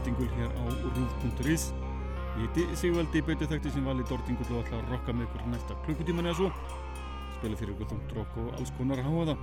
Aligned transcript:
Dordingul 0.00 0.28
hér 0.32 0.48
á 0.56 0.64
rúf.is 0.96 1.64
Ég 2.40 2.46
heiti 2.48 2.62
Sigvaldi 2.72 3.20
Bauti 3.20 3.44
þekkti 3.44 3.72
sem 3.74 3.84
vali 3.84 4.04
Dordingul 4.08 4.46
og 4.48 4.62
ætla 4.62 4.78
að 4.78 4.92
rokka 4.94 5.12
með 5.12 5.26
ykkur 5.26 5.42
næsta 5.52 5.74
klukkutíman 5.84 6.28
eða 6.30 6.38
svo. 6.38 6.46
Spila 7.34 7.58
fyrir 7.60 7.74
ykkur 7.74 7.90
þungt 7.90 8.14
rokk 8.16 8.38
og 8.40 8.54
alls 8.56 8.72
konar 8.78 9.02
háaða 9.04 9.34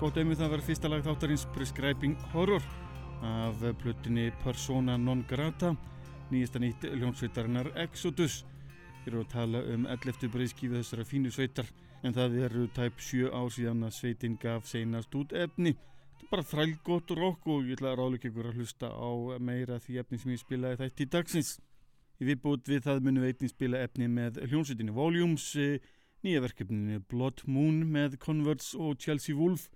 Gótt 0.00 0.16
einmið 0.16 0.40
það 0.40 0.54
verður 0.54 0.66
fyrsta 0.70 0.92
lag 0.92 1.04
þáttarins 1.04 1.44
Prescribing 1.52 2.16
Horror 2.32 2.64
af 3.28 3.60
plötunni 3.82 4.30
Persona 4.40 4.96
Non 4.96 5.20
Grata 5.28 5.74
nýjasta 6.32 6.64
nýtt 6.64 6.88
ljónsveitarinnar 6.94 7.68
Exodus. 7.84 8.40
Við 9.04 9.12
erum 9.12 9.26
að 9.26 9.32
tala 9.36 9.64
um 9.74 9.84
11. 9.84 10.32
breyðskífi 10.32 10.78
þessara 10.78 11.08
fínu 11.12 11.34
sveitar 11.34 11.68
en 12.00 12.16
það 12.16 12.40
eru 12.46 12.66
tæp 12.72 13.04
7 13.04 13.28
ár 13.36 13.52
síðan 13.52 13.84
að 13.84 13.98
sveitin 13.98 14.40
gaf 14.40 14.64
seinast 14.64 15.12
út 15.12 15.36
efni 15.36 15.76
bara 16.30 16.46
þrælgott 16.46 17.10
rock 17.18 17.48
og 17.50 17.66
ég 17.66 17.74
ætla 17.78 17.90
að 17.90 17.98
ráðleika 17.98 18.28
ykkur 18.30 18.48
að 18.50 18.60
hlusta 18.60 18.90
á 18.94 19.10
meira 19.42 19.80
því 19.82 19.96
efni 20.02 20.18
sem 20.22 20.30
ég 20.30 20.42
spilaði 20.42 20.78
þætti 20.84 21.06
í 21.06 21.10
dagsins. 21.14 21.50
Í 22.20 22.28
viðbútt 22.28 22.70
við 22.70 22.84
það 22.84 23.00
munum 23.06 23.24
við 23.24 23.32
einnig 23.32 23.50
spila 23.50 23.80
efni 23.82 24.06
með 24.12 24.38
hljómsveitinu 24.44 24.94
Volumes, 24.94 25.46
eh, 25.56 25.80
nýja 26.22 26.42
verkefninu 26.44 27.00
Blood 27.10 27.42
Moon 27.46 27.82
með 27.90 28.18
Converts 28.22 28.74
og 28.74 29.00
Chelsea 29.02 29.34
Wolf, 29.34 29.68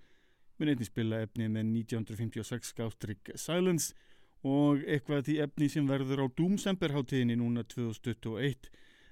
munum 0.57 0.75
einnig 0.75 0.87
spila 0.87 1.23
efni 1.25 1.49
með 1.51 1.71
1956 1.73 2.71
skástrík 2.71 3.33
Silence 3.35 3.91
og 4.45 4.85
eitthvað 4.85 5.25
því 5.27 5.39
efni 5.47 5.69
sem 5.73 5.89
verður 5.89 6.23
á 6.23 6.27
Doomsember 6.37 6.93
hátíðinni 6.93 7.35
núna 7.41 7.65
2021 7.65 8.69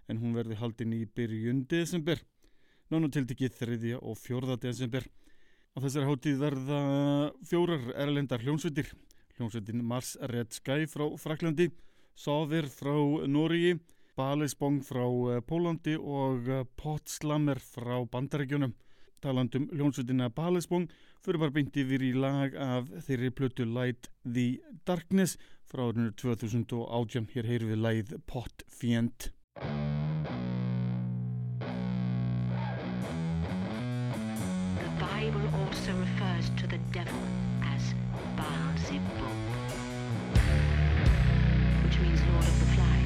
en 0.07 0.21
hún 0.21 0.35
verður 0.37 0.61
haldin 0.61 0.93
í 0.95 1.03
byrjun 1.05 1.65
desember. 1.67 2.21
Nánu 2.91 3.09
tiltekið 3.09 3.59
3. 3.59 3.93
og 3.97 4.17
4. 4.19 4.57
desember. 4.61 5.07
Á 5.73 5.81
þessari 5.81 6.05
hátíð 6.05 6.41
verða 6.43 6.79
fjórar 7.49 7.87
erlendar 7.97 8.43
hljónsveitir. 8.45 8.91
Hljónsveitin 9.39 9.81
Mars 9.81 10.13
Red 10.29 10.53
Sky 10.53 10.85
frá 10.85 11.07
Fraklandi, 11.17 11.71
Sovir 12.13 12.67
frá 12.69 12.93
Nóriði, 13.25 13.79
Balisbong 14.13 14.83
frá 14.85 15.01
eh, 15.33 15.41
Pólandi 15.41 15.95
og 15.97 16.45
eh, 16.45 16.61
Potslammer 16.77 17.57
frá 17.57 18.03
Bandaríkjunum. 18.05 18.75
Talandum 19.23 19.65
hljónsveitina 19.73 20.29
Balisbong 20.29 20.85
fyrir 21.25 21.41
bara 21.41 21.55
beint 21.57 21.81
yfir 21.81 22.05
í 22.05 22.13
lag 22.13 22.53
af 22.53 22.93
þeirri 23.07 23.33
plötu 23.33 23.65
Light 23.65 24.11
the 24.21 24.59
Darkness 24.85 25.39
frá 25.65 25.87
árinu 25.87 26.13
2018. 26.21 27.31
Hér 27.33 27.49
heyrum 27.49 27.73
við 27.73 27.85
lagið 27.87 28.17
Pot 28.29 28.67
Fient. 28.69 29.31
Bible 35.23 35.47
also 35.57 35.93
refers 35.93 36.49
to 36.57 36.67
the 36.67 36.77
devil 36.91 37.17
as 37.63 37.93
Baal-zebub, 38.35 39.37
which 41.85 41.97
means 42.01 42.19
Lord 42.33 42.43
of 42.43 42.59
the 42.59 42.65
Flies. 42.75 43.02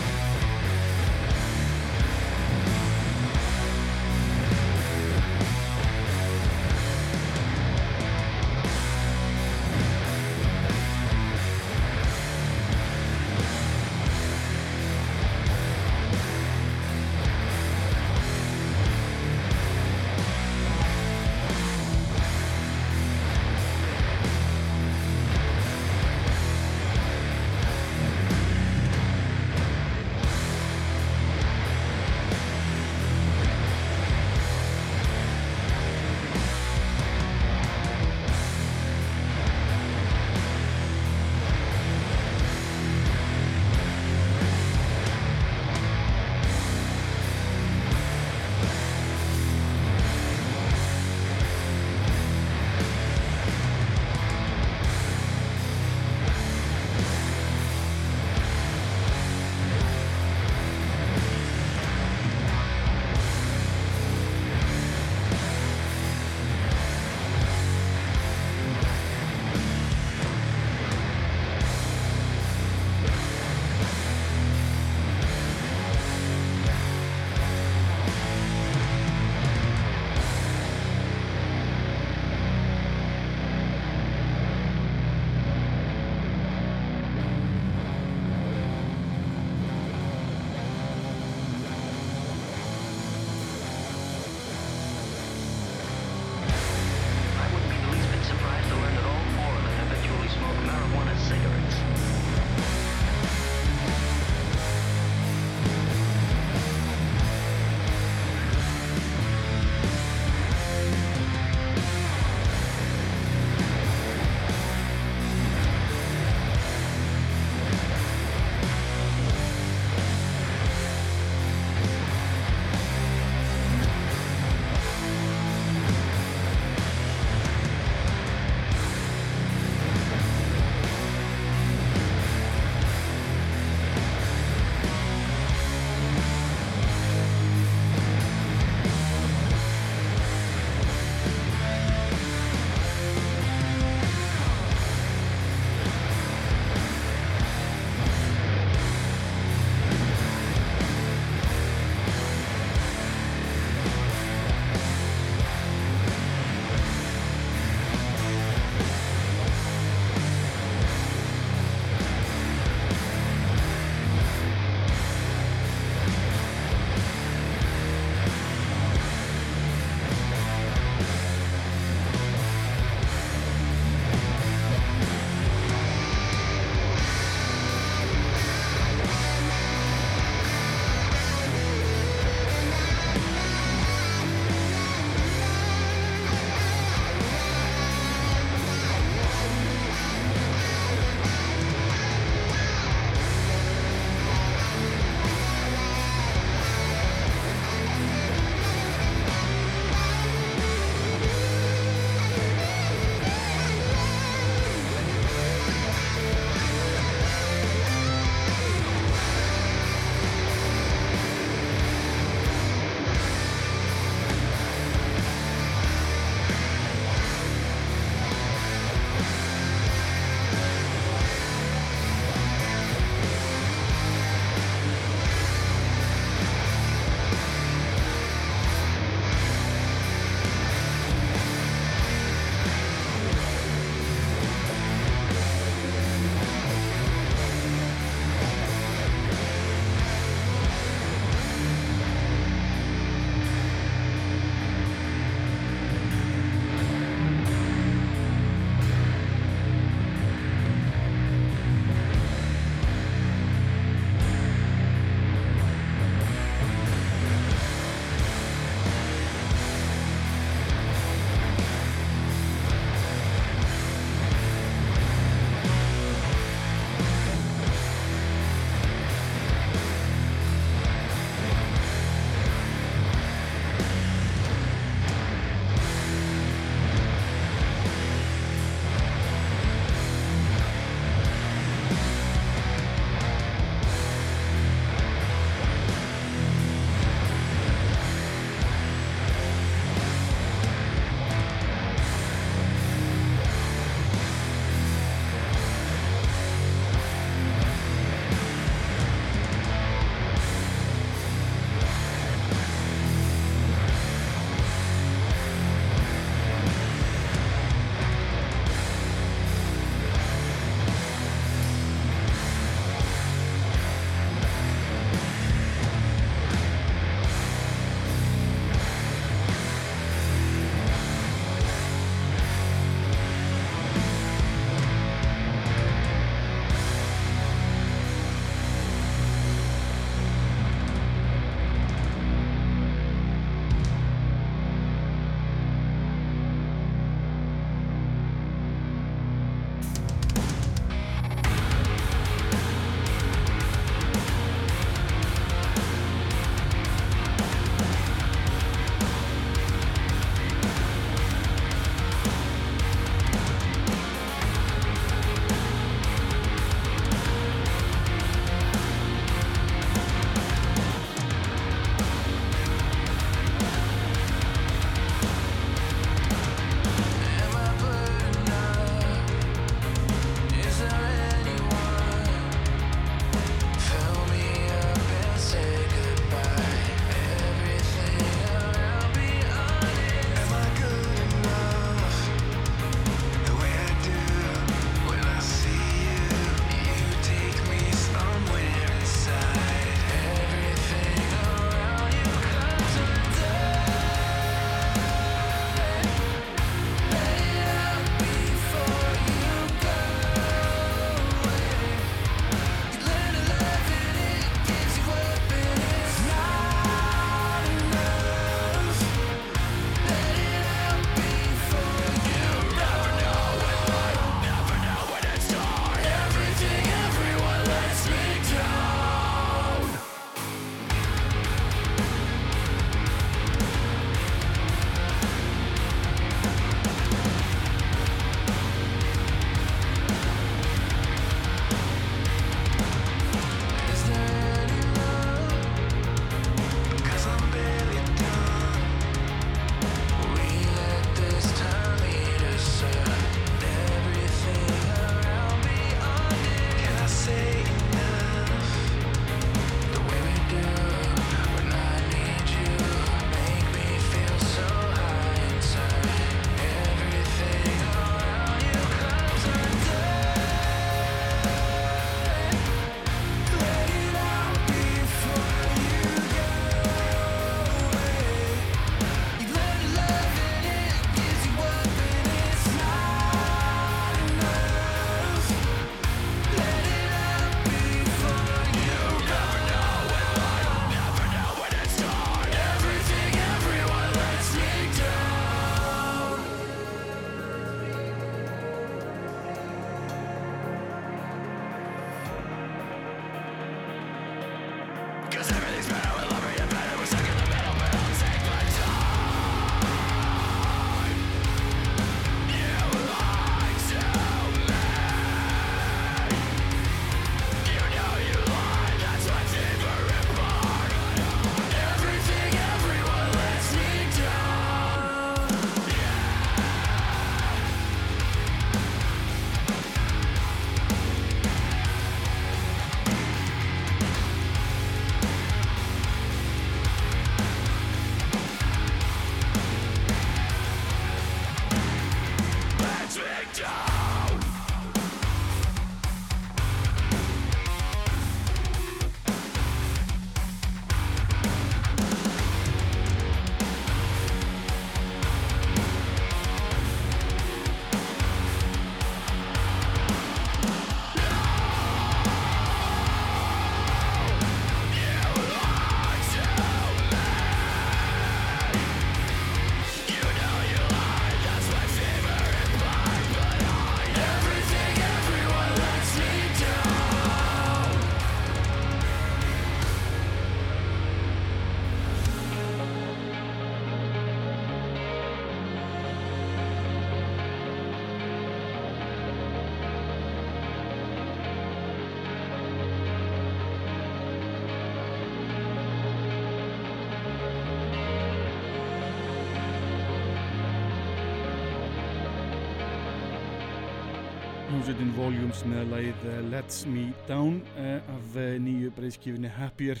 Hljómsveitin 594.68 595.12
Volumes 595.16 595.60
með 595.68 595.90
lagið 595.90 596.24
eh, 596.28 596.40
Let's 596.52 596.82
Me 596.88 597.04
Down 597.28 597.60
uh, 597.80 598.00
af 598.12 598.34
uh, 598.36 598.48
nýju 598.62 598.90
breyðskifinni 598.96 599.50
Happier 599.56 600.00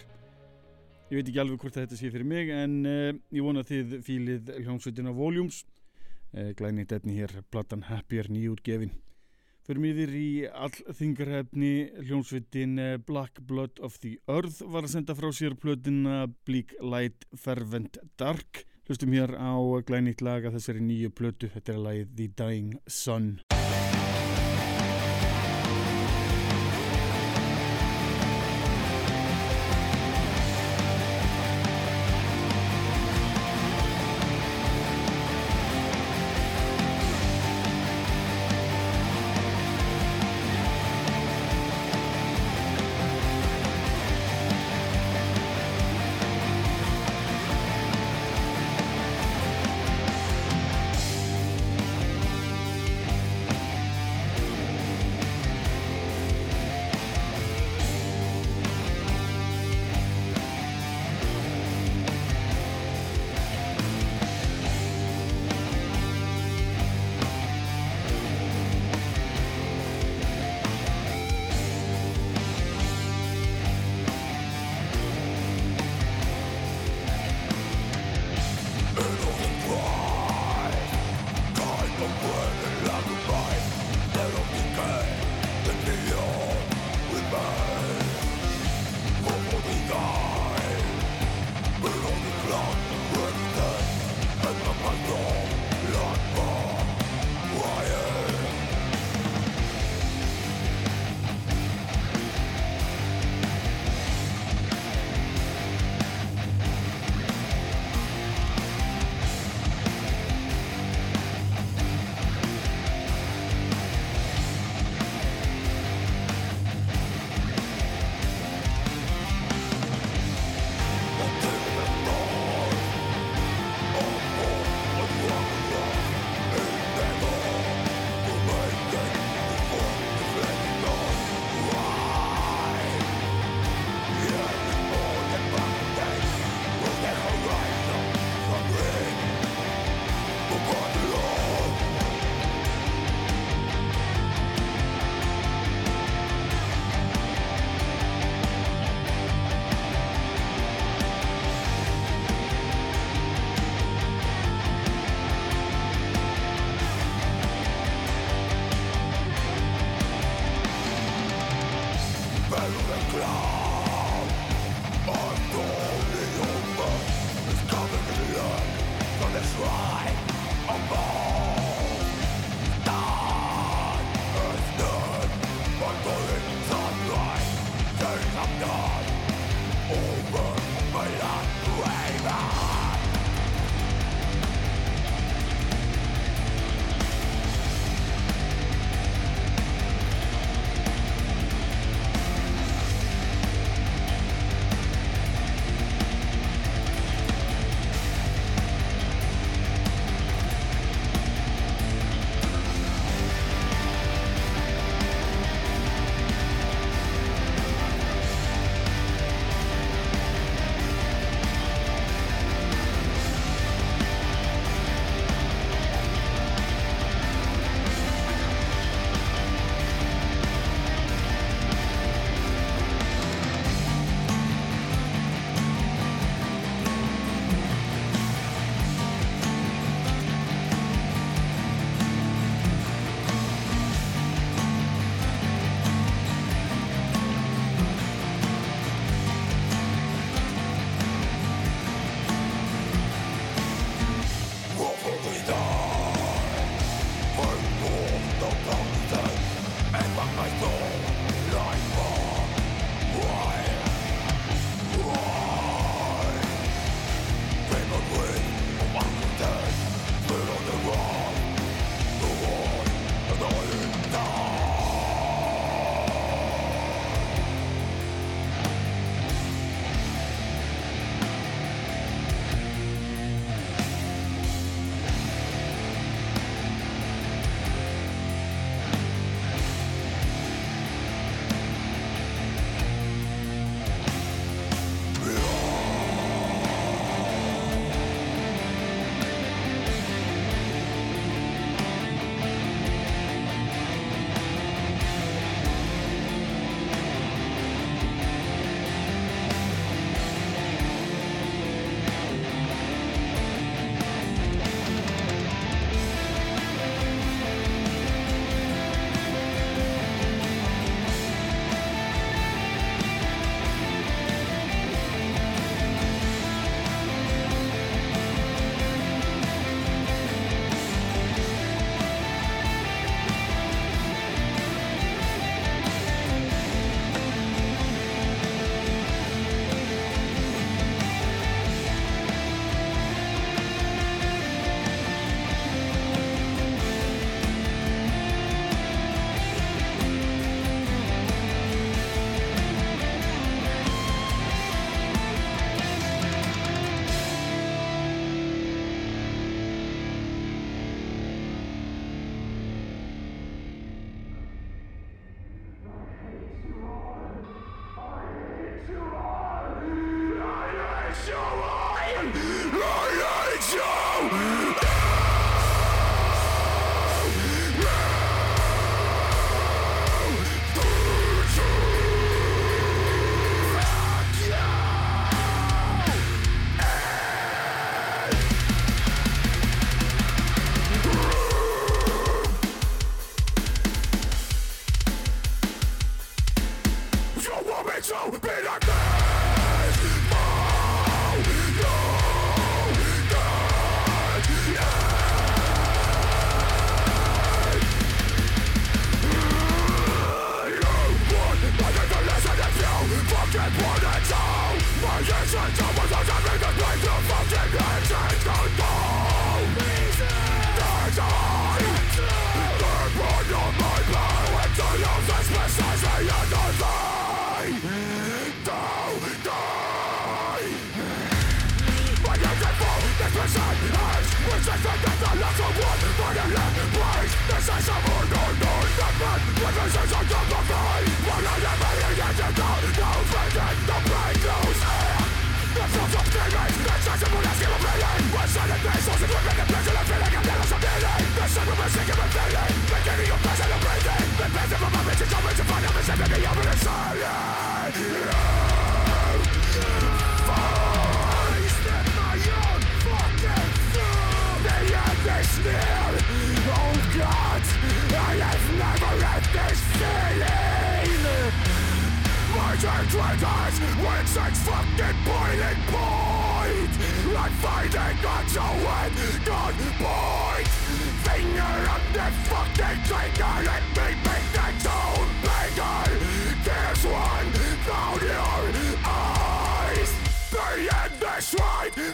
ég 1.10 1.18
veit 1.18 1.28
ekki 1.30 1.40
alveg 1.42 1.62
hvort 1.62 1.76
þetta 1.76 1.98
sé 1.98 2.10
fyrir 2.12 2.26
mig 2.28 2.50
en 2.54 2.74
ég 2.86 3.44
vona 3.44 3.64
þið 3.68 3.98
fílið 4.06 4.52
hljómsveitina 4.62 5.12
Volumes. 5.12 5.58
Glænit 6.56 6.94
efni 6.96 7.18
hér, 7.18 7.34
platan 7.52 7.84
Happier 7.90 8.30
nýjútgefin 8.32 8.94
fyrir 9.66 9.82
miður 9.84 10.14
í 10.16 10.28
allþingarhefni 10.48 11.74
hljómsveitin 12.08 12.80
Black 13.06 13.42
Blood 13.44 13.82
of 13.84 14.00
the 14.02 14.16
Earth 14.24 14.64
var 14.64 14.88
að 14.88 14.94
senda 14.96 15.16
frá 15.18 15.28
sér 15.36 15.58
plötina 15.60 16.24
Bleak 16.48 16.72
Light 16.80 17.28
Fervent 17.36 18.00
Dark. 18.16 18.64
Hlustum 18.88 19.12
hér 19.12 19.36
á 19.36 19.52
glænit 19.86 20.24
laga 20.24 20.50
þessari 20.56 20.80
nýju 20.82 21.12
plötu, 21.12 21.52
þetta 21.52 21.76
er 21.76 21.82
lagið 21.86 22.14
The 22.16 22.32
Dying 22.40 22.78
Sun 22.88 23.34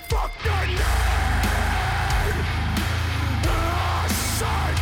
Fuck 0.09 0.33
your 0.45 0.67
name. 0.67 0.79
A 3.45 4.09
sight. 4.09 4.79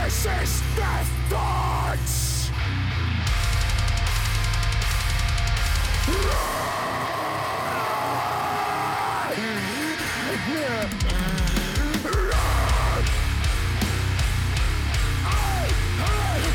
This 0.08 0.24
is 0.24 0.62
Death 0.74 1.10
Thoughts! 1.28 2.48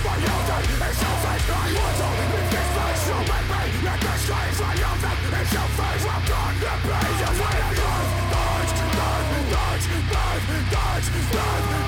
My 0.04 0.18
music 0.18 0.66
is 0.74 0.98
selfish, 0.98 1.46
I 1.46 1.70
want 1.78 1.94
to 1.94 2.10
live 2.10 2.50
this 2.50 2.98
So 3.06 3.14
make 3.22 3.48
me 3.54 3.70
let 3.86 4.02
this 4.02 4.22
change 4.26 4.58
My 4.58 4.74
music 4.82 5.30
is 5.30 5.48
selfish, 5.54 6.04
I'm 6.10 6.26
gone 6.26 6.58
to 6.58 6.74
be 6.82 6.98
You 7.06 7.30
will 7.38 7.54
have 7.54 7.78
your 7.78 8.02
thoughts, 8.34 8.74
thoughts, 8.74 9.86
thoughts, 10.02 10.42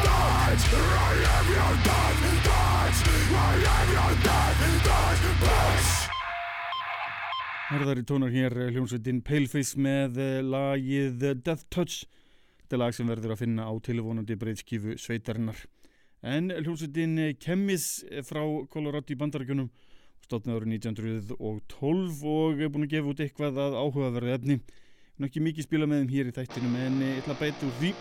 thoughts, 0.06 0.74
run. 0.74 1.45
Harðari 7.76 8.06
tónar 8.08 8.32
hér 8.32 8.54
eh, 8.56 8.70
hljómsveitin 8.72 9.18
Paleface 9.26 9.76
með 9.82 10.20
eh, 10.24 10.38
lagið 10.48 11.26
Death 11.44 11.66
Touch. 11.74 12.06
Þetta 12.62 12.78
er 12.78 12.80
lag 12.80 12.96
sem 12.96 13.10
verður 13.10 13.34
að 13.36 13.42
finna 13.42 13.66
á 13.68 13.74
tilvonandi 13.84 14.38
breyðskifu 14.40 14.96
sveitarinnar. 15.02 15.60
En 16.24 16.54
hljómsveitin 16.56 17.20
Chemis 17.44 18.06
frá 18.24 18.40
Colorado 18.72 19.12
í 19.12 19.20
bandarækjunum 19.20 19.68
stofnaði 20.24 20.62
árið 20.62 20.74
1912 20.88 22.24
og 22.32 22.64
er 22.64 22.72
búin 22.72 22.88
að 22.88 22.96
gefa 22.96 23.12
út 23.12 23.24
eitthvað 23.26 23.62
að 23.66 23.80
áhugaverði 23.82 24.36
efni. 24.38 24.60
Ekki 25.28 25.44
mikið 25.44 25.68
spila 25.68 25.92
með 25.92 26.06
þeim 26.06 26.14
hér 26.16 26.32
í 26.32 26.36
þættinum 26.40 26.80
en 26.80 27.00
ég 27.04 27.24
ætla 27.26 27.36
að 27.36 27.44
bæta 27.44 27.68
úr 27.68 27.80
því. 27.82 27.96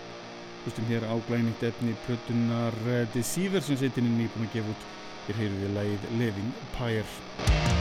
Hlustum 0.65 0.91
hér 0.93 1.09
á 1.11 1.15
glænitt 1.27 1.67
efni 1.67 1.99
plötunar 2.07 2.83
eh, 2.95 3.09
Deceiver 3.17 3.67
sem 3.67 3.83
sveitininn 3.83 4.23
er 4.23 4.31
búin 4.37 4.47
að 4.47 4.61
gefa 4.61 4.77
út. 4.77 4.91
Hér 5.27 5.43
heyrðu 5.43 5.65
við 5.67 5.81
lagið 5.81 6.13
Living 6.23 6.61
Pyre. 6.79 7.74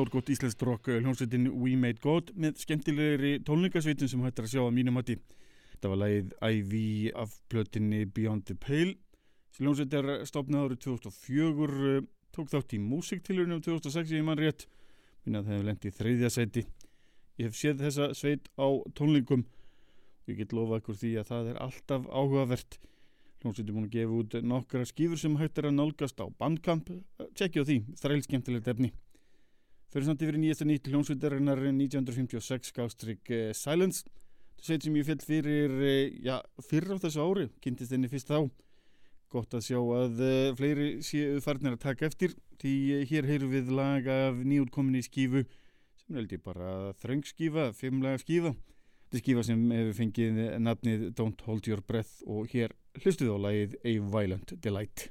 Stórgótt 0.00 0.30
íslenskt 0.32 0.62
rock 0.64 0.88
eh, 0.88 1.02
hljómsveitin 1.02 1.50
We 1.60 1.74
Made 1.76 2.00
God 2.00 2.30
með 2.32 2.62
skemmtilegri 2.62 3.34
tónlingasveitin 3.44 4.08
sem 4.08 4.22
hættir 4.24 4.46
að 4.46 4.52
sjá 4.54 4.60
að 4.62 4.76
mínum 4.78 4.96
hætti. 4.96 5.18
Þetta 5.74 5.90
var 5.92 5.98
lagið 6.00 6.30
IV 6.40 6.76
af 7.20 7.34
plötinni 7.52 8.06
Beyond 8.08 8.46
the 8.48 8.56
Pale. 8.56 8.94
Hljómsveit 9.58 9.96
er 9.98 10.08
stopnað 10.28 10.70
árið 10.70 10.80
2004, 10.86 11.90
eh, 11.98 12.06
tók 12.32 12.48
þátt 12.48 12.72
í 12.72 12.80
músiktilurinnum 12.80 13.60
2006 13.66 14.14
ég 14.16 14.24
mann 14.24 14.40
rétt, 14.40 14.64
minna 15.26 15.42
að 15.42 15.50
það 15.50 15.56
hefur 15.58 15.68
lendið 15.68 15.90
í 15.90 15.96
þreyðja 15.98 16.32
sæti. 16.32 16.64
Ég 17.36 17.50
hef 17.50 17.60
séð 17.60 17.84
þessa 17.84 18.08
sveit 18.16 18.48
á 18.56 18.68
tónlingum 18.96 19.44
og 19.44 20.32
ég 20.32 20.40
get 20.40 20.56
lofa 20.56 20.80
ykkur 20.80 20.96
því 20.96 21.12
að 21.20 21.28
það 21.34 21.52
er 21.52 21.60
alltaf 21.66 22.08
áhugavert. 22.08 22.80
Hljómsveit 23.44 23.68
er 23.68 23.76
búin 23.76 23.90
að 23.90 23.94
gefa 23.98 24.16
út 24.16 24.40
nokkra 24.48 24.88
skýfur 24.88 25.20
sem 25.20 25.36
hægt 25.36 25.60
er 25.60 25.68
að 25.68 25.76
nálgast 25.76 26.24
á 26.24 26.26
bandkamp. 26.40 26.88
Tjekkja 27.36 27.64
á 27.64 27.68
því, 27.68 27.78
þræl 28.00 28.20
skemmtilegt 28.24 28.72
efni. 28.72 28.92
Fyrir 29.90 30.06
samt 30.06 30.20
yfir 30.22 30.36
nýjasta 30.38 30.62
nýtt 30.68 30.86
hljómsveitarinnar 30.86 31.58
1956 31.66 32.68
Gástrík 32.76 33.30
uh, 33.34 33.48
Silence. 33.58 34.04
Það 34.60 34.68
segir 34.68 34.84
sem 34.84 34.98
ég 35.00 35.08
fell 35.08 35.24
fyrir, 35.26 35.72
uh, 35.74 36.12
já, 36.22 36.36
fyrir 36.62 36.94
á 36.94 37.02
þessu 37.02 37.24
ári, 37.24 37.46
kynntist 37.58 37.90
henni 37.96 38.10
fyrst 38.12 38.30
þá. 38.30 38.44
Gott 39.34 39.56
að 39.58 39.64
sjá 39.66 39.80
að 39.80 40.22
uh, 40.22 40.52
fleiri 40.60 40.86
séu 41.02 41.42
farnir 41.42 41.74
að 41.74 41.82
taka 41.88 42.06
eftir, 42.06 42.36
því 42.62 42.76
hér 43.10 43.30
heyrum 43.32 43.50
við 43.56 43.74
lag 43.74 44.06
af 44.14 44.38
nýjútkominni 44.38 45.02
skífu, 45.08 45.42
sem 46.04 46.20
held 46.20 46.38
ég 46.38 46.46
bara 46.46 46.94
þröngskífa, 47.02 47.72
fimmlega 47.74 48.22
skífa. 48.22 48.54
Þetta 48.54 49.18
er 49.18 49.24
skífa 49.24 49.46
sem 49.50 49.68
hefur 49.74 49.98
fengið 50.04 50.40
nafnið 50.70 51.06
Don't 51.18 51.46
Hold 51.48 51.66
Your 51.66 51.82
Breath 51.82 52.22
og 52.30 52.46
hér 52.54 52.78
hlustuð 53.02 53.34
á 53.34 53.38
lagið 53.48 53.78
A 53.82 53.98
Violent 54.06 54.54
Delight. 54.62 55.08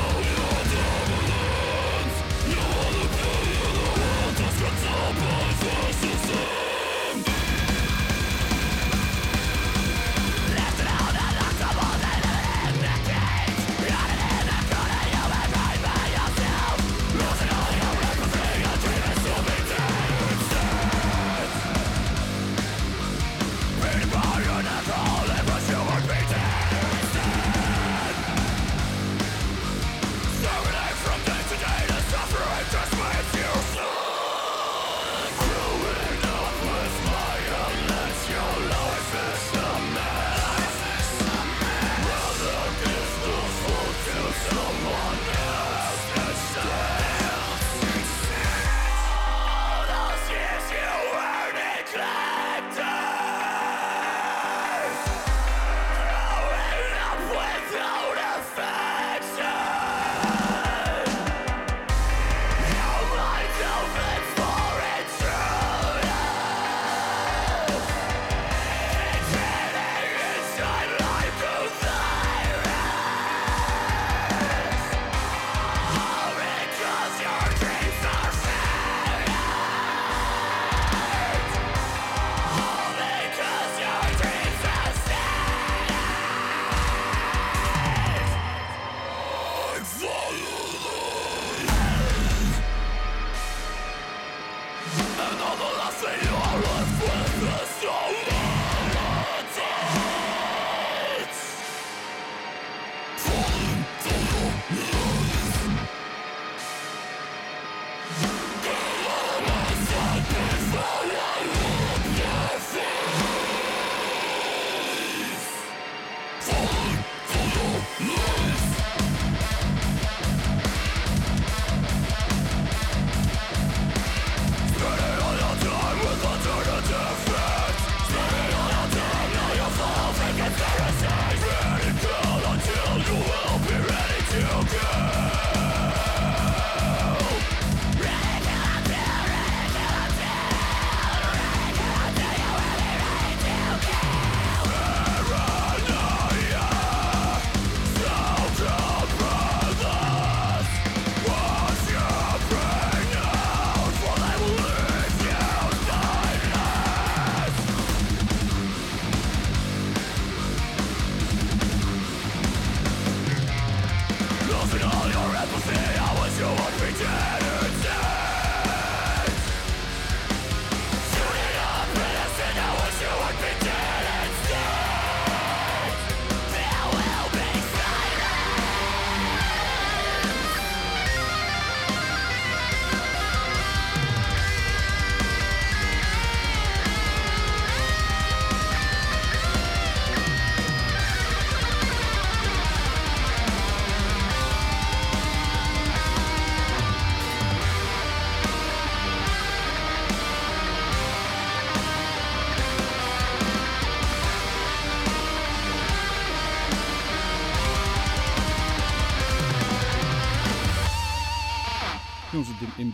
Show 0.00 0.39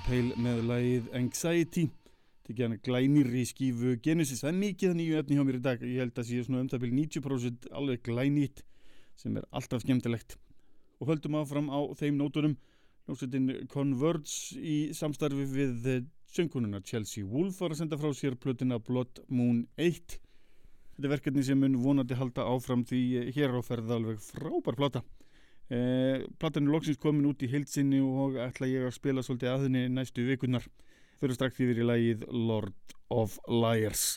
Impale 0.06 0.36
með 0.38 0.58
lagið 0.68 1.06
Anxiety. 1.18 1.82
Tekið 2.46 2.62
hana 2.62 2.76
glænýrri 2.86 3.40
skífu 3.48 3.96
Genesis, 4.04 4.44
það 4.44 4.50
er 4.52 4.58
mikið 4.60 4.92
að 4.92 5.00
nýju 5.00 5.16
efni 5.18 5.38
hjá 5.38 5.42
mér 5.48 5.56
í 5.58 5.62
dag. 5.64 5.80
Ég 5.82 5.98
held 5.98 6.20
að 6.22 6.28
sé 6.28 6.42
svona 6.46 6.60
um 6.62 6.68
það 6.70 6.82
byrju 6.84 6.96
90% 7.00 7.66
alveg 7.80 8.04
glænýtt 8.06 8.62
sem 9.18 9.40
er 9.40 9.48
alltaf 9.50 9.82
skemmtilegt. 9.82 10.36
Og 11.02 11.10
höldum 11.10 11.40
áfram 11.40 11.72
á 11.74 11.90
þeim 11.98 12.20
nótunum. 12.20 12.54
Hljómsveitin 13.08 13.66
Converge 13.72 14.62
í 14.62 14.76
samstarfi 14.94 15.48
við 15.56 16.06
söngkununa 16.36 16.84
Chelsea 16.86 17.26
Wolf 17.26 17.58
var 17.64 17.74
að 17.74 17.82
senda 17.82 17.98
frá 17.98 18.14
sér 18.14 18.38
plötina 18.38 18.78
Blood 18.78 19.24
Moon 19.26 19.64
1 19.74 20.20
þetta 20.20 21.02
er 21.02 21.16
verkefni 21.16 21.48
sem 21.50 21.58
mun 21.58 21.80
vonandi 21.82 22.14
halda 22.14 22.46
áfram 22.46 22.86
því 22.86 23.26
hér 23.34 23.58
á 23.58 23.62
ferða 23.66 23.98
alveg 23.98 24.22
frábær 24.22 24.78
plata 24.78 25.02
Eh, 25.66 26.22
platan 26.38 26.68
er 26.68 26.74
loksins 26.76 27.00
komin 27.02 27.26
út 27.26 27.42
í 27.42 27.50
heilsinni 27.50 27.98
og 27.98 28.38
ætla 28.38 28.68
ég 28.70 28.86
að 28.86 28.94
spila 28.94 29.24
svolítið 29.26 29.50
að 29.50 29.64
henni 29.66 29.88
næstu 29.90 30.26
vikunar 30.28 30.68
fyrir 31.18 31.34
strax 31.34 31.58
yfir 31.58 31.82
í 31.82 31.88
lagið 31.90 32.22
Lord 32.30 32.94
of 33.10 33.40
Liars 33.50 34.14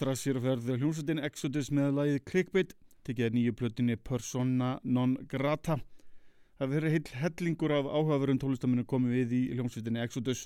þrassir 0.00 0.38
verður 0.42 0.80
hljómsutin 0.80 1.22
Exodus 1.24 1.68
með 1.74 1.88
lagið 1.96 2.18
Clickbait 2.28 2.70
tekið 3.06 3.26
að 3.26 3.34
nýju 3.36 3.52
plötinni 3.56 3.96
Persona 3.96 4.80
non 4.84 5.16
grata. 5.30 5.74
Það 6.58 6.70
verður 6.72 6.94
heil 6.94 7.06
hellingur 7.20 7.72
af 7.76 7.86
áhugaverðum 7.86 8.40
tónlistaminu 8.42 8.84
komið 8.88 9.10
við 9.16 9.30
í 9.36 9.54
hljómsutinni 9.54 10.00
Exodus. 10.02 10.40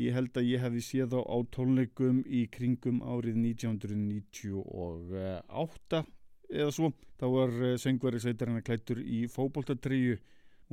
Ég 0.00 0.10
held 0.16 0.32
að 0.36 0.48
ég 0.50 0.62
hefði 0.64 0.82
séð 0.84 1.10
á, 1.16 1.20
á 1.24 1.36
tónleikum 1.54 2.16
í 2.26 2.48
kringum 2.52 2.98
árið 3.04 3.36
1998 3.44 6.04
eða 6.50 6.70
svo. 6.74 6.88
Það 7.20 7.30
var 7.36 7.50
eh, 7.62 7.80
söngveri 7.80 8.20
sveitarinn 8.20 8.60
að 8.60 8.66
klættur 8.68 8.98
í 9.00 9.26
fókbóltatriðu 9.32 10.16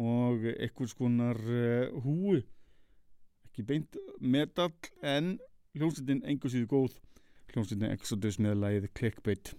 og 0.04 0.38
ekkurs 0.58 0.94
konar 0.98 1.38
eh, 1.46 1.88
húi. 2.04 2.40
Ekki 3.48 3.62
beint 3.70 3.92
metal 4.20 4.72
en 5.06 5.26
hljómsutin 5.78 6.26
engur 6.28 6.50
síðu 6.52 6.68
góð 6.72 6.94
hljómsveitin 7.54 7.92
Exodus 7.94 8.40
með 8.42 8.58
læð 8.64 8.88
Clickbait. 8.98 9.54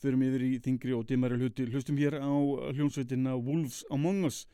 Þurfum 0.00 0.24
yfir 0.24 0.44
í 0.46 0.50
þingri 0.64 0.94
og 0.96 1.04
dimmari 1.08 1.36
hluti, 1.40 1.66
hlustum 1.68 2.00
hér 2.00 2.16
á 2.16 2.32
hljómsveitina 2.72 3.36
Wolves 3.36 3.82
Among 3.92 4.24
Us, 4.28 4.46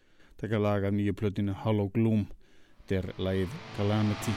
taka 0.42 0.58
laga 0.58 0.90
nýju 0.90 1.14
plötinu 1.18 1.54
Hollow 1.62 1.92
Gloom, 1.94 2.26
der 2.90 3.12
læð 3.22 3.54
Calamity. 3.76 4.34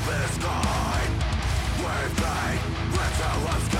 of 0.00 0.06
this 0.06 0.38
kind 0.38 1.10
We've 1.78 2.16
been 2.16 2.58
written 2.92 3.79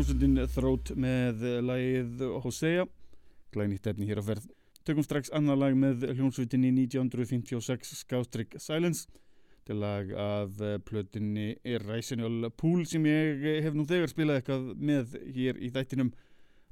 Hljómsveitin 0.00 0.38
Throat 0.48 0.90
með 0.96 1.42
lagið 1.60 2.22
Hosea. 2.40 2.86
Glænýtt 3.52 3.90
efni 3.90 4.06
hér 4.08 4.22
á 4.22 4.24
ferð. 4.24 4.46
Tökum 4.88 5.04
strax 5.04 5.28
annar 5.36 5.58
lag 5.60 5.76
með 5.76 6.06
hljómsveitinni 6.14 6.70
1956 6.86 7.92
Skástrygg 7.98 8.56
Silence. 8.56 9.10
Til 9.68 9.76
lag 9.82 10.08
af 10.16 10.56
plötinni 10.88 11.50
Irrational 11.68 12.48
Pool 12.56 12.86
sem 12.88 13.04
ég 13.12 13.44
hef 13.60 13.76
nú 13.76 13.84
þegar 13.84 14.14
spilað 14.14 14.40
eitthvað 14.40 14.72
með 14.80 15.20
hér 15.36 15.60
í 15.60 15.68
þættinum. 15.76 16.14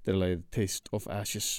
Til 0.09 0.17
lagið 0.25 0.49
Taste 0.49 0.97
of 0.97 1.13
Ashes 1.13 1.59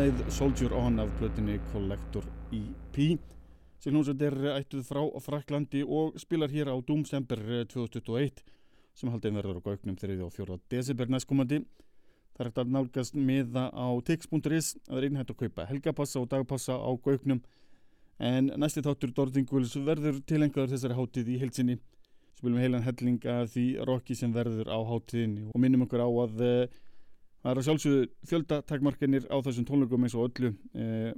leið 0.00 0.20
Soldier 0.32 0.72
On 0.72 0.94
af 1.02 1.10
blötinni 1.18 1.58
Collector 1.72 2.24
EP 2.56 2.96
sem 3.82 3.92
hljómsveit 3.92 4.22
er 4.24 4.36
ættuð 4.54 4.86
frá 4.86 5.00
Fraklandi 5.20 5.82
og 5.84 6.14
spilar 6.20 6.48
hér 6.48 6.70
á 6.72 6.76
Doomsember 6.80 7.42
2021 7.68 8.40
sem 8.96 9.10
haldið 9.12 9.36
verður 9.36 9.60
á 9.60 9.66
gaugnum 9.66 9.98
3. 10.00 10.16
og 10.24 10.32
4. 10.32 10.56
desember 10.72 11.12
næstkomandi. 11.12 11.60
Það 12.32 12.40
er 12.44 12.48
hægt 12.48 12.62
að 12.62 12.72
nálgast 12.76 13.18
miða 13.28 13.66
á 13.76 13.88
tix.is 14.06 14.72
að 14.88 14.88
það 14.88 15.00
er 15.02 15.08
einhægt 15.10 15.34
að 15.34 15.40
kaupa 15.42 15.68
helgapassa 15.68 16.22
og 16.22 16.30
dagpassa 16.32 16.80
á 16.80 16.90
gaugnum 17.04 17.42
en 18.16 18.52
næsti 18.56 18.84
þáttur 18.86 19.12
Dordinguls 19.16 19.76
verður 19.84 20.22
tilengaður 20.24 20.76
þessari 20.78 20.96
hátíð 20.96 21.34
í 21.34 21.40
heilsinni 21.42 21.80
spilum 22.38 22.62
heilan 22.62 22.86
helling 22.88 23.20
af 23.28 23.52
því 23.52 23.66
rocki 23.84 24.16
sem 24.16 24.32
verður 24.32 24.72
á 24.72 24.80
hátíðinni 24.80 25.50
og 25.52 25.60
minnum 25.60 25.84
okkur 25.84 26.06
á 26.06 26.08
að 26.08 26.46
uh, 26.46 26.80
það 27.40 27.50
er 27.52 27.60
að 27.60 27.66
sjálfsögðu 27.68 28.06
fjöldatakmarkanir 28.30 29.28
á 29.32 29.36
þessum 29.46 29.68
tónleikum 29.68 30.06
eins 30.06 30.16
og 30.16 30.28
öllu. 30.28 30.52
Uh, 30.74 31.12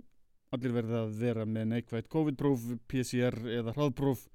allir 0.53 0.77
verða 0.77 1.07
að 1.07 1.17
vera 1.23 1.47
með 1.49 1.69
neikvægt 1.73 2.11
COVID-próf, 2.13 2.69
PCR 2.91 3.39
eða 3.61 3.75
hraðpróf 3.77 4.27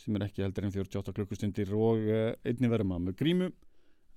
sem 0.00 0.16
er 0.16 0.26
ekki 0.26 0.42
heldur 0.42 0.66
en 0.66 0.74
48 0.74 1.14
klukkustundir 1.16 1.72
og 1.76 2.06
uh, 2.08 2.32
einni 2.42 2.70
verður 2.72 2.90
maður 2.90 3.08
með 3.08 3.18
grímu. 3.20 3.50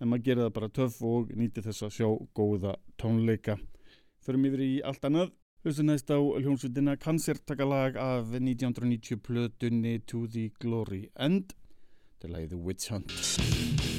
En 0.02 0.12
maður 0.12 0.26
gerir 0.28 0.44
það 0.44 0.56
bara 0.58 0.74
töff 0.76 1.00
og 1.08 1.32
nýti 1.40 1.64
þess 1.64 1.86
að 1.88 1.96
sjá 1.96 2.08
góða 2.36 2.76
tónleika. 3.00 3.58
Förum 4.26 4.48
yfir 4.50 4.64
í 4.66 4.72
allt 4.84 5.08
annað. 5.08 5.34
Hlustu 5.66 5.86
næst 5.86 6.12
á 6.14 6.20
hljómsveitina 6.20 6.98
Cancer-takalag 7.02 7.96
af 7.98 8.36
1990 8.38 9.22
plötunni 9.26 9.98
To 10.06 10.28
the 10.28 10.52
Glory 10.60 11.08
End. 11.16 11.56
Til 12.22 12.36
lagið 12.36 12.60
Witch 12.68 12.92
Hunt. 12.94 13.95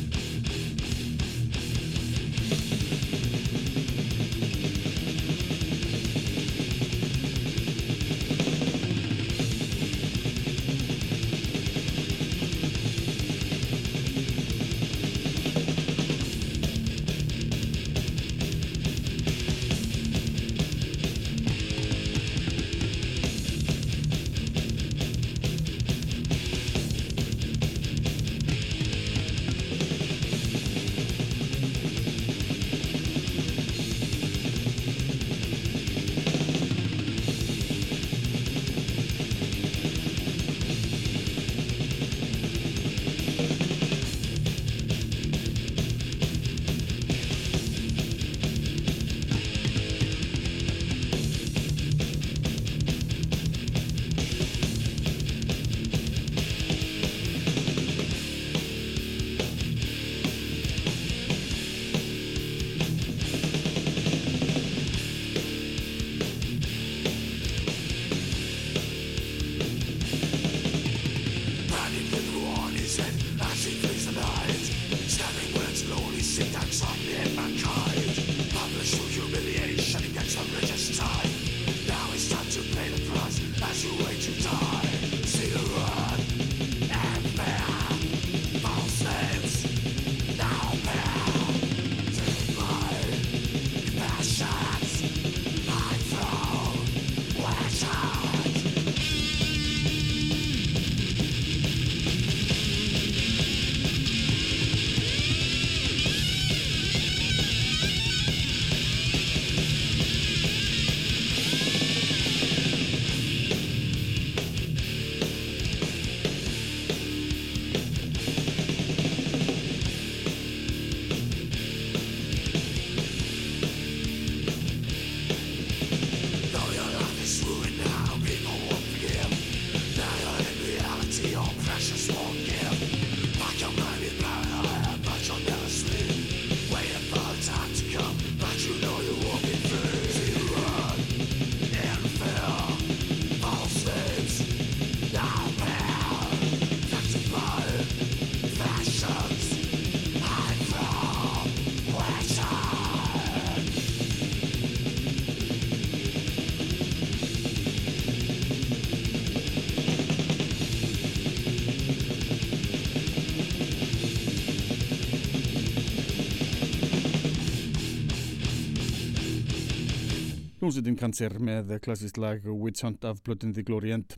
Hljómsveitin 170.66 170.96
Cancer 170.98 171.34
með 171.38 171.68
klassist 171.78 172.16
lag 172.18 172.42
Witch 172.42 172.82
Hunt 172.82 173.04
af 173.06 173.20
Blood 173.22 173.44
in 173.46 173.52
the 173.54 173.62
Glory 173.62 173.92
End. 173.94 174.16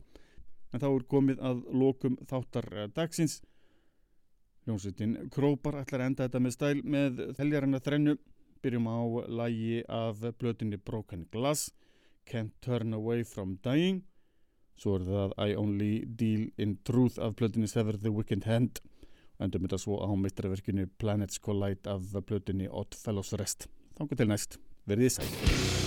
En 0.73 0.81
þá 0.81 0.87
er 0.87 1.03
komið 1.05 1.41
að 1.45 1.59
lokum 1.77 2.15
þáttar 2.25 2.65
eh, 2.73 2.87
dagsins. 2.89 3.35
Hljómsveitin 4.65 5.11
Krópar 5.29 5.77
ætlar 5.83 6.01
að 6.01 6.09
enda 6.09 6.25
þetta 6.25 6.41
með 6.41 6.55
stæl 6.55 6.79
með 6.81 7.19
heljarina 7.37 7.81
þrennu. 7.85 8.15
Byrjum 8.65 8.89
á 8.89 8.97
lagi 9.29 9.83
af 9.85 10.23
blötunni 10.41 10.79
Broken 10.81 11.27
Glass, 11.29 11.69
Can't 12.25 12.55
Turn 12.65 12.97
Away 12.97 13.21
From 13.29 13.59
Dying. 13.61 14.01
Svo 14.73 14.95
er 14.97 15.05
það 15.05 15.35
I 15.37 15.53
Only 15.53 15.91
Deal 16.07 16.47
in 16.57 16.79
Truth 16.81 17.21
af 17.21 17.37
blötunni 17.37 17.69
Sever 17.69 17.99
the 18.01 18.09
Wicked 18.09 18.49
Hand. 18.49 18.81
Endur 19.37 19.67
þetta 19.67 19.77
svo 19.85 20.01
á 20.01 20.09
meistraverkinu 20.17 20.89
Planets 20.97 21.37
Collide 21.37 21.93
af 21.93 22.09
blötunni 22.25 22.65
Odd 22.65 22.97
Fellows 22.97 23.37
Rest. 23.37 23.69
Þangu 24.01 24.17
til 24.17 24.33
næst. 24.33 24.57
Verðið 24.89 25.19
sæl. 25.19 25.78